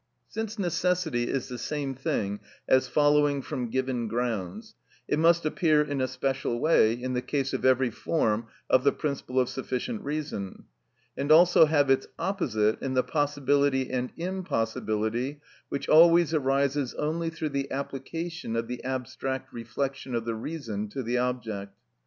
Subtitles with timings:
[0.27, 4.73] Since necessity is the same thing as following from given grounds,
[5.07, 8.91] it must appear in a special way in the case of every form of the
[8.93, 10.63] principle of sufficient reason,
[11.15, 17.49] and also have its opposite in the possibility and impossibility which always arises only through
[17.49, 21.77] the application of the abstract reflection of the reason to the object.